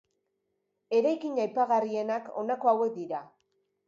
[0.99, 3.21] Eraikin aipagarrienak honako hauek dira.